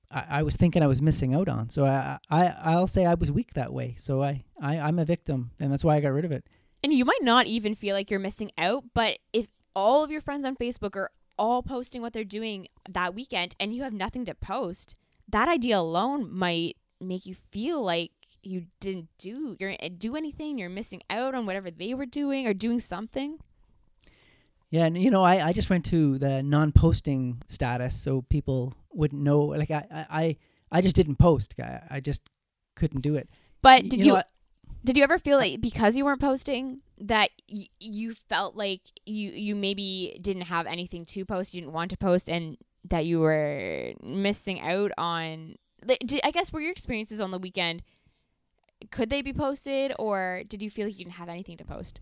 [0.09, 1.69] I, I, was thinking I was missing out on.
[1.69, 3.93] So I, I I'll say I was weak that way.
[3.99, 6.45] So I, I I'm a victim, and that's why I got rid of it.
[6.83, 10.21] And you might not even feel like you're missing out, but if all of your
[10.21, 14.25] friends on Facebook are all posting what they're doing that weekend and you have nothing
[14.25, 14.95] to post,
[15.29, 18.11] that idea alone might make you feel like
[18.43, 22.47] you didn't do you're eh, do anything, you're missing out on whatever they were doing
[22.47, 23.39] or doing something.
[24.69, 29.21] Yeah, and you know, I, I just went to the non-posting status so people wouldn't
[29.21, 29.41] know.
[29.41, 30.35] Like I I,
[30.71, 31.53] I just didn't post.
[31.59, 32.21] I, I just
[32.75, 33.29] couldn't do it.
[33.61, 34.21] But did you, you
[34.83, 39.31] did you ever feel like because you weren't posting that y- you felt like you
[39.31, 42.57] you maybe didn't have anything to post, you didn't want to post, and
[42.89, 45.55] that you were missing out on?
[46.23, 47.83] I guess were your experiences on the weekend?
[48.89, 52.01] Could they be posted, or did you feel like you didn't have anything to post?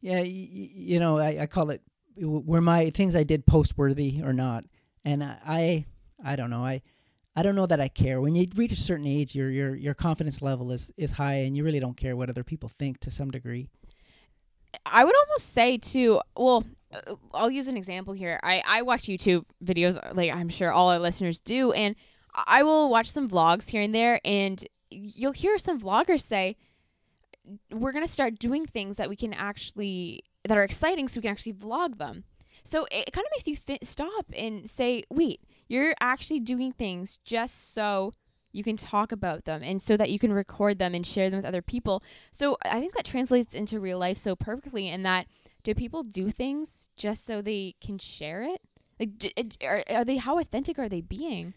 [0.00, 1.82] Yeah, y- you know, I, I call it
[2.18, 4.64] were my things I did post worthy or not,
[5.04, 5.86] and I, I
[6.24, 6.82] I don't know I
[7.34, 8.20] I don't know that I care.
[8.20, 11.56] When you reach a certain age, your your your confidence level is is high, and
[11.56, 13.68] you really don't care what other people think to some degree.
[14.84, 16.20] I would almost say too.
[16.36, 18.38] Well, Uh, I'll use an example here.
[18.42, 21.96] I I watch YouTube videos, uh, like I'm sure all our listeners do, and
[22.34, 26.56] I will watch some vlogs here and there, and you'll hear some vloggers say,
[27.70, 31.32] "We're gonna start doing things that we can actually that are exciting, so we can
[31.32, 32.24] actually vlog them."
[32.64, 37.18] So it kind of makes you th- stop and say, "Wait." You're actually doing things
[37.24, 38.12] just so
[38.52, 41.38] you can talk about them and so that you can record them and share them
[41.38, 42.02] with other people.
[42.30, 45.26] So I think that translates into real life so perfectly in that
[45.66, 48.60] do people do things just so they can share it?
[49.00, 51.54] Like, are, are they, how authentic are they being?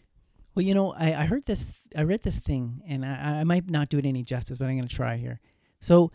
[0.52, 3.70] Well, you know, I, I heard this, I read this thing, and I, I might
[3.70, 5.38] not do it any justice, but I'm going to try here.
[5.78, 6.10] So,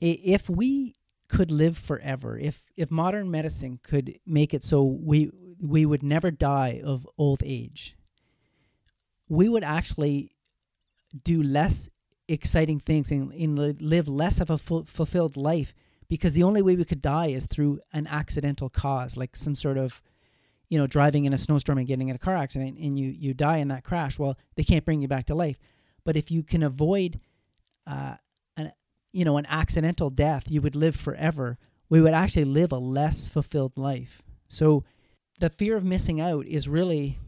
[0.00, 0.96] if we
[1.28, 5.30] could live forever, if if modern medicine could make it so we
[5.60, 7.96] we would never die of old age,
[9.28, 10.34] we would actually
[11.22, 11.88] do less
[12.28, 15.72] exciting things and, and live less of a fu- fulfilled life
[16.08, 19.78] because the only way we could die is through an accidental cause, like some sort
[19.78, 20.02] of,
[20.68, 23.34] you know, driving in a snowstorm and getting in a car accident and you, you
[23.34, 24.18] die in that crash.
[24.18, 25.58] Well, they can't bring you back to life.
[26.04, 27.20] But if you can avoid,
[27.86, 28.16] uh,
[28.56, 28.72] an,
[29.12, 31.58] you know, an accidental death, you would live forever.
[31.88, 34.22] We would actually live a less fulfilled life.
[34.48, 34.84] So
[35.38, 37.18] the fear of missing out is really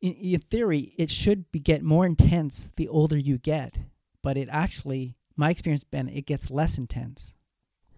[0.00, 3.78] in, in theory it should be get more intense the older you get
[4.22, 7.34] but it actually my experience been it gets less intense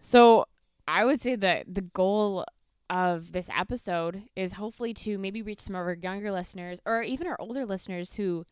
[0.05, 0.47] so
[0.87, 2.45] i would say that the goal
[2.91, 7.27] of this episode is hopefully to maybe reach some of our younger listeners or even
[7.27, 8.45] our older listeners who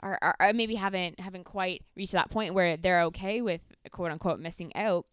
[0.00, 4.38] are, are, maybe haven't haven't quite reached that point where they're okay with quote unquote
[4.38, 5.06] missing out.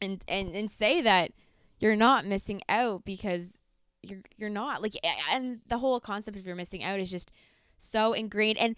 [0.00, 1.32] And and and say that
[1.80, 3.58] you're not missing out because
[4.02, 4.94] you're you're not like
[5.32, 7.32] and the whole concept of you're missing out is just
[7.76, 8.58] so ingrained.
[8.58, 8.76] And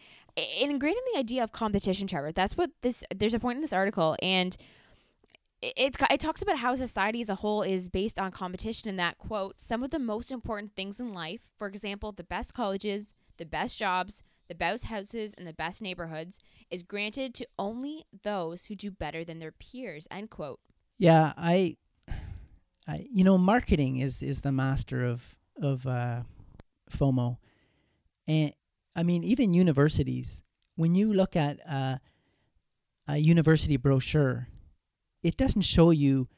[0.61, 3.73] ingrained in the idea of competition trevor that's what this there's a point in this
[3.73, 4.57] article and
[5.63, 9.17] it's it talks about how society as a whole is based on competition and that
[9.19, 13.47] quote some of the most important things in life for example the best colleges the
[13.47, 16.39] best jobs the best houses and the best neighborhoods
[16.71, 20.61] is granted to only those who do better than their peers end quote
[20.99, 21.77] yeah i
[22.89, 26.23] I, you know, marketing is is the master of of uh,
[26.91, 27.39] FOMO,
[28.29, 28.53] and
[28.95, 30.43] I mean, even universities.
[30.77, 31.97] When you look at uh,
[33.09, 34.49] a university brochure,
[35.23, 36.29] it doesn't show you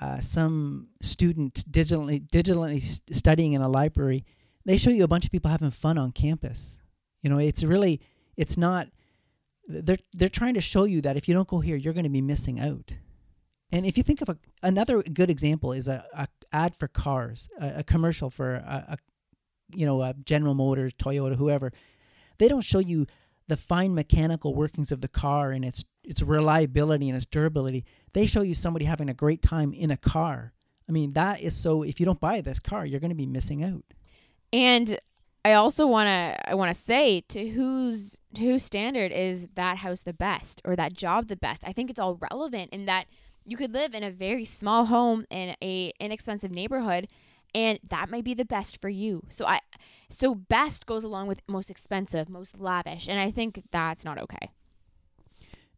[0.00, 4.24] uh, some student digitally digitally st- studying in a library.
[4.64, 6.78] They show you a bunch of people having fun on campus.
[7.22, 8.00] You know, it's really
[8.36, 8.88] it's not.
[9.66, 12.10] They're they're trying to show you that if you don't go here, you're going to
[12.10, 12.92] be missing out.
[13.70, 17.48] And if you think of a, another good example is a, a ad for cars,
[17.60, 18.98] a, a commercial for a, a,
[19.74, 21.72] you know, a General Motors, Toyota, whoever.
[22.38, 23.06] They don't show you
[23.48, 27.84] the fine mechanical workings of the car and its its reliability and its durability.
[28.12, 30.52] They show you somebody having a great time in a car.
[30.88, 31.82] I mean, that is so.
[31.82, 33.84] If you don't buy this car, you're going to be missing out.
[34.52, 34.98] And
[35.44, 40.02] I also want to I want to say to whose whose standard is that house
[40.02, 41.62] the best or that job the best?
[41.66, 43.06] I think it's all relevant in that
[43.44, 47.08] you could live in a very small home in a inexpensive neighborhood
[47.54, 49.22] and that might be the best for you.
[49.28, 49.60] So I
[50.10, 54.50] so best goes along with most expensive, most lavish, and I think that's not okay.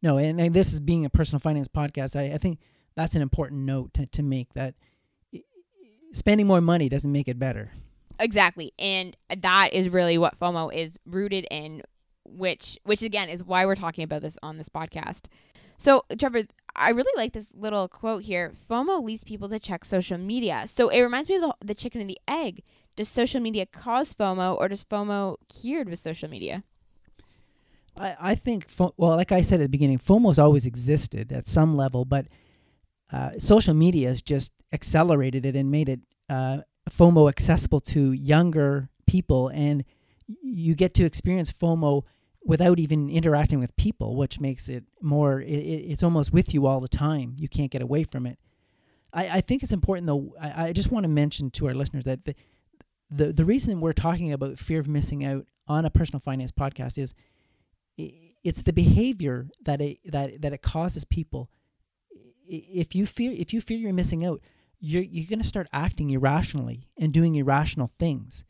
[0.03, 2.17] No, and, and this is being a personal finance podcast.
[2.17, 2.59] I, I think
[2.95, 4.75] that's an important note to, to make that
[6.13, 7.71] spending more money doesn't make it better.
[8.19, 8.73] Exactly.
[8.79, 11.83] And that is really what FOMO is rooted in
[12.25, 15.23] which which again is why we're talking about this on this podcast.
[15.79, 16.43] So, Trevor,
[16.77, 18.53] I really like this little quote here.
[18.69, 20.65] FOMO leads people to check social media.
[20.67, 22.63] So it reminds me of the, the chicken and the egg.
[22.97, 26.65] Does social media cause FOMO, or does FOMO cured with social media?
[27.99, 31.47] I, I think, fo- well, like I said at the beginning, FOMO's always existed at
[31.47, 32.27] some level, but
[33.13, 38.89] uh, social media has just accelerated it and made it uh, FOMO accessible to younger
[39.07, 39.85] people, and
[40.43, 42.05] you get to experience FOMO
[42.45, 45.41] without even interacting with people, which makes it more.
[45.41, 47.35] It, it's almost with you all the time.
[47.37, 48.39] You can't get away from it.
[49.13, 50.35] I, I think it's important though.
[50.41, 52.35] I, I just want to mention to our listeners that the,
[53.11, 56.97] the the reason we're talking about fear of missing out on a personal finance podcast
[56.99, 57.15] is
[57.97, 61.51] it's the behavior that it that that it causes people.
[62.47, 64.41] If you fear if you fear you're missing out,
[64.79, 68.45] you're you're going to start acting irrationally and doing irrational things.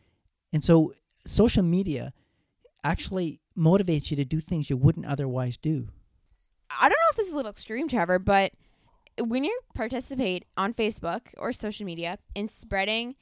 [0.53, 0.95] And so
[1.27, 2.13] social media
[2.85, 5.89] actually motivates you to do things you wouldn't otherwise do.
[6.81, 8.53] I don't know if this is a little extreme, Trevor, but
[9.19, 13.17] when you participate on Facebook or social media in spreading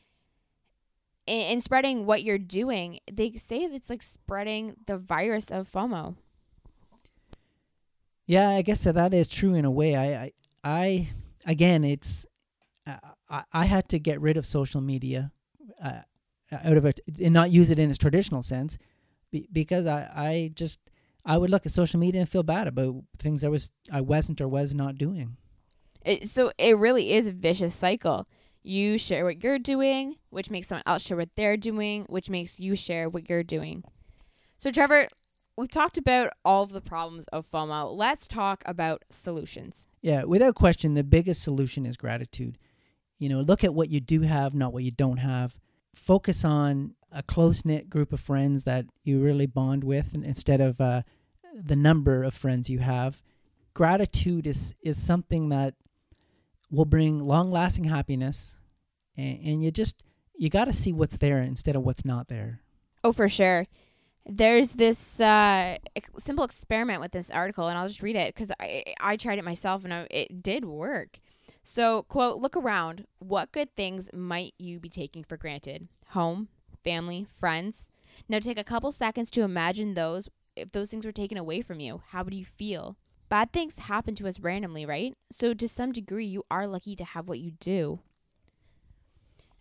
[1.27, 6.16] in, spreading what you're doing, they say it's like spreading the virus of FOMO.
[8.27, 9.96] Yeah, I guess that, that is true in a way.
[9.96, 10.33] I, I,
[10.64, 11.09] I
[11.46, 12.27] again, it's
[12.87, 12.96] uh,
[13.29, 15.33] I, I had to get rid of social media
[15.83, 16.01] uh,
[16.53, 18.79] out of it and not use it in its traditional sense,
[19.31, 20.79] be, because I, I just
[21.25, 24.41] I would look at social media and feel bad about things I was I wasn't
[24.41, 25.37] or was not doing.
[26.05, 28.27] It, so it really is a vicious cycle.
[28.62, 32.59] You share what you're doing, which makes someone else share what they're doing, which makes
[32.59, 33.85] you share what you're doing.
[34.57, 35.09] So, Trevor,
[35.57, 37.97] we've talked about all of the problems of FOMO.
[37.97, 39.87] Let's talk about solutions.
[40.03, 42.59] Yeah, without question, the biggest solution is gratitude.
[43.19, 45.57] You know, look at what you do have, not what you don't have.
[45.98, 50.80] Focus on a close knit group of friends that you really bond with instead of
[50.80, 51.02] uh,
[51.54, 53.22] the number of friends you have.
[53.74, 55.74] Gratitude is, is something that
[56.70, 58.56] will bring long lasting happiness
[59.16, 60.02] and, and you just
[60.38, 62.61] you got to see what's there instead of what's not there.
[63.02, 63.66] Oh, for sure.
[64.24, 65.78] There's this uh,
[66.18, 69.44] simple experiment with this article, and I'll just read it because I I tried it
[69.44, 71.18] myself and I, it did work.
[71.70, 73.04] So, quote, look around.
[73.18, 75.87] What good things might you be taking for granted?
[76.12, 76.48] Home,
[76.83, 77.90] family, friends.
[78.26, 80.31] Now take a couple seconds to imagine those.
[80.57, 82.96] If those things were taken away from you, how would you feel?
[83.28, 85.12] Bad things happen to us randomly, right?
[85.31, 88.00] So, to some degree, you are lucky to have what you do.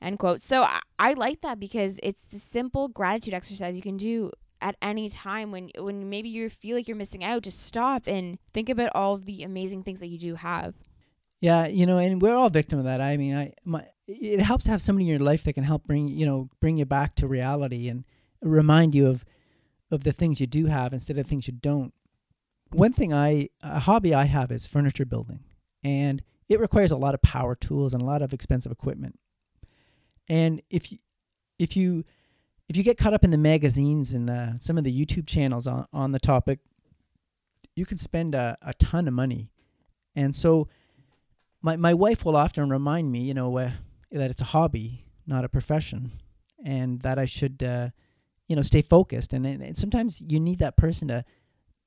[0.01, 0.39] End quote.
[0.39, 4.77] So I, I like that because it's the simple gratitude exercise you can do at
[4.81, 7.43] any time when when maybe you feel like you're missing out.
[7.43, 10.73] Just stop and think about all the amazing things that you do have.
[11.39, 13.01] Yeah, you know, and we're all victim of that.
[13.01, 15.85] I mean, I my it helps to have somebody in your life that can help
[15.85, 18.05] bring you know bring you back to reality and
[18.41, 19.23] remind you of
[19.91, 21.93] of the things you do have instead of things you don't.
[22.71, 25.41] One thing I a hobby I have is furniture building,
[25.83, 29.19] and it requires a lot of power tools and a lot of expensive equipment.
[30.27, 30.97] And if you,
[31.59, 32.03] if you
[32.69, 35.67] if you get caught up in the magazines and the, some of the YouTube channels
[35.67, 36.59] on, on the topic,
[37.75, 39.51] you can spend a, a ton of money.
[40.15, 40.67] And so
[41.61, 43.71] my my wife will often remind me, you know, uh,
[44.11, 46.11] that it's a hobby, not a profession,
[46.63, 47.89] and that I should, uh,
[48.47, 49.33] you know, stay focused.
[49.33, 51.25] And, and sometimes you need that person to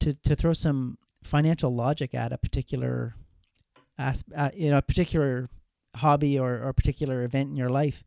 [0.01, 3.15] to to throw some financial logic at a particular,
[3.99, 5.49] as, uh, you know, a particular
[5.97, 8.03] hobby or, or a particular event in your life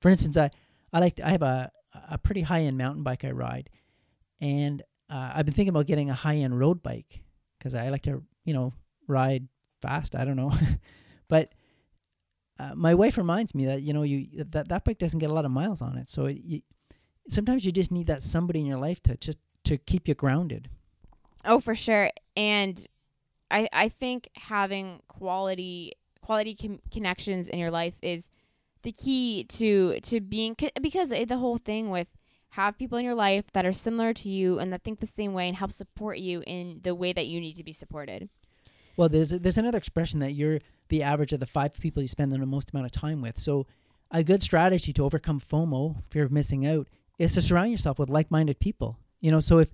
[0.00, 0.50] for instance, I
[0.92, 1.70] I like to, I have a
[2.10, 3.70] a pretty high end mountain bike I ride,
[4.40, 7.22] and uh, I've been thinking about getting a high end road bike
[7.58, 8.72] because I like to you know
[9.06, 9.48] ride
[9.80, 10.14] fast.
[10.14, 10.52] I don't know,
[11.28, 11.52] but
[12.58, 15.34] uh, my wife reminds me that you know you that that bike doesn't get a
[15.34, 16.62] lot of miles on it, so it, you,
[17.28, 20.68] sometimes you just need that somebody in your life to just to keep you grounded.
[21.44, 22.86] Oh, for sure, and
[23.50, 28.28] I I think having quality quality com- connections in your life is
[28.82, 32.08] the key to to being because the whole thing with
[32.50, 35.32] have people in your life that are similar to you and that think the same
[35.32, 38.28] way and help support you in the way that you need to be supported.
[38.98, 42.32] Well, there's there's another expression that you're the average of the five people you spend
[42.32, 43.38] the most amount of time with.
[43.38, 43.64] So,
[44.10, 48.10] a good strategy to overcome FOMO, fear of missing out, is to surround yourself with
[48.10, 48.98] like-minded people.
[49.20, 49.68] You know, so if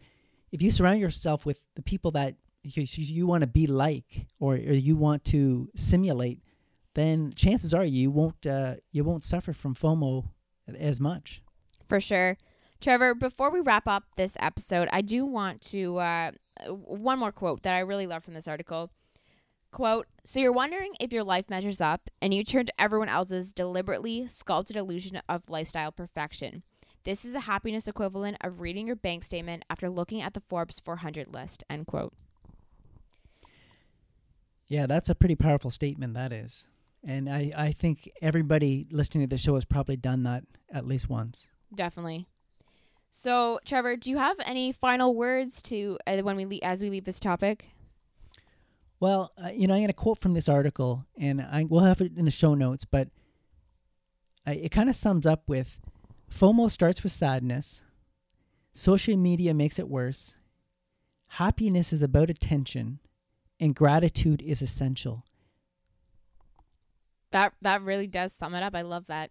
[0.52, 4.56] if you surround yourself with the people that you, you want to be like or,
[4.56, 6.40] or you want to simulate,
[6.92, 10.28] then chances are you won't uh, you won't suffer from FOMO
[10.78, 11.40] as much.
[11.88, 12.36] For sure.
[12.78, 16.32] Trevor, before we wrap up this episode, I do want to uh,
[16.66, 18.90] one more quote that I really love from this article.
[19.74, 23.52] Quote, so you're wondering if your life measures up and you turn to everyone else's
[23.52, 26.62] deliberately sculpted illusion of lifestyle perfection.
[27.02, 30.78] This is the happiness equivalent of reading your bank statement after looking at the Forbes
[30.78, 31.64] 400 list.
[31.68, 32.12] End quote.
[34.68, 36.14] Yeah, that's a pretty powerful statement.
[36.14, 36.68] That is,
[37.04, 41.08] and I I think everybody listening to the show has probably done that at least
[41.08, 41.48] once.
[41.74, 42.28] Definitely.
[43.10, 46.90] So, Trevor, do you have any final words to uh, when we le- as we
[46.90, 47.73] leave this topic?
[49.00, 52.00] Well, uh, you know, I'm going to quote from this article, and I will have
[52.00, 53.08] it in the show notes, but
[54.46, 55.78] I, it kind of sums up with
[56.32, 57.82] FOMO starts with sadness,
[58.74, 60.34] social media makes it worse,
[61.26, 62.98] happiness is about attention,
[63.60, 65.24] and gratitude is essential.
[67.30, 68.74] That that really does sum it up.
[68.74, 69.30] I love that.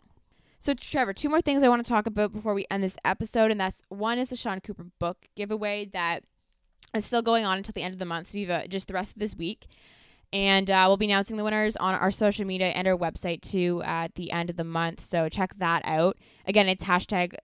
[0.59, 3.51] So, Trevor, two more things I want to talk about before we end this episode,
[3.51, 6.23] and that's one is the Sean Cooper book giveaway that
[6.95, 8.31] is still going on until the end of the month.
[8.31, 9.67] So, you've uh, just the rest of this week.
[10.33, 13.83] And uh, we'll be announcing the winners on our social media and our website too
[13.85, 15.03] at the end of the month.
[15.03, 16.17] So check that out.
[16.47, 17.35] Again, it's hashtag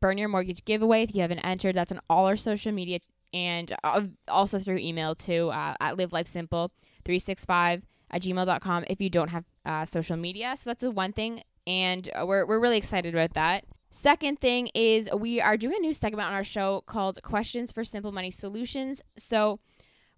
[0.00, 1.04] burn your mortgage giveaway.
[1.04, 2.98] If you haven't entered, that's on all our social media
[3.32, 6.72] and uh, also through email too uh, at live life simple
[7.04, 10.54] 365 at gmail.com if you don't have uh, social media.
[10.56, 11.42] So that's the one thing.
[11.66, 13.64] And uh, we're, we're really excited about that.
[13.94, 17.84] Second thing is we are doing a new segment on our show called Questions for
[17.84, 19.02] Simple Money Solutions.
[19.18, 19.60] So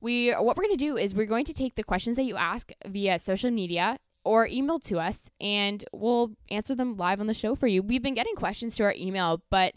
[0.00, 2.36] we what we're going to do is we're going to take the questions that you
[2.36, 7.34] ask via social media or email to us and we'll answer them live on the
[7.34, 7.82] show for you.
[7.82, 9.74] We've been getting questions to our email, but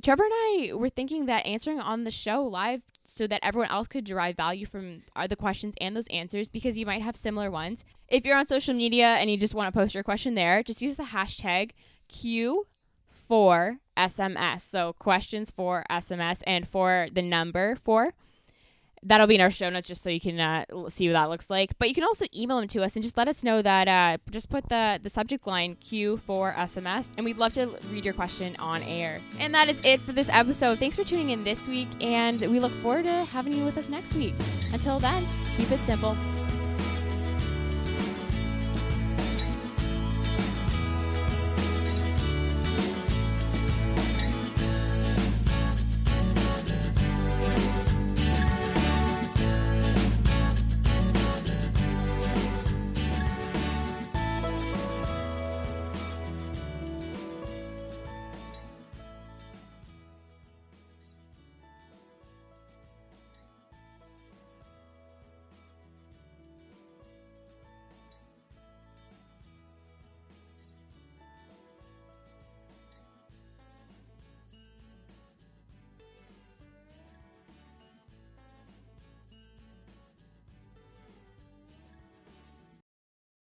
[0.00, 3.88] Trevor and I were thinking that answering on the show live so that everyone else
[3.88, 7.84] could derive value from the questions and those answers because you might have similar ones.
[8.06, 10.80] If you're on social media and you just want to post your question there, just
[10.80, 11.72] use the hashtag
[13.28, 14.60] Q4SMS.
[14.60, 18.12] So questions for SMS and for the number for
[19.02, 21.48] that'll be in our show notes just so you can uh, see what that looks
[21.48, 21.78] like.
[21.78, 24.18] But you can also email them to us and just let us know that uh,
[24.30, 28.14] just put the the subject line Q for SMS, and we'd love to read your
[28.14, 29.20] question on air.
[29.38, 30.78] And that is it for this episode.
[30.78, 33.88] Thanks for tuning in this week, and we look forward to having you with us
[33.88, 34.34] next week.
[34.72, 35.24] Until then,
[35.56, 36.16] keep it simple.